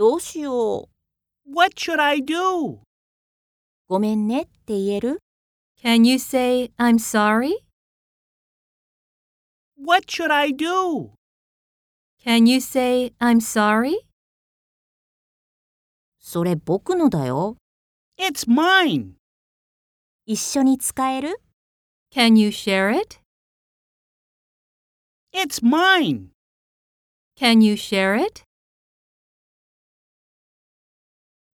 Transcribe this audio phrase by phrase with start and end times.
[0.00, 0.88] どうしよ
[1.46, 1.54] う。
[1.54, 2.78] What should I do?
[3.86, 5.18] ごめんねって言える
[5.78, 7.52] Can you say, I'm sorry?
[9.76, 11.10] What should I do?
[12.24, 13.92] Can you say, I'm sorry?
[16.18, 17.58] それ僕のだよ。
[18.18, 19.16] It's mine.
[20.24, 21.42] 一緒に使える
[22.10, 23.20] Can you share it?
[25.34, 26.28] It's mine.
[27.38, 28.44] Can you share it?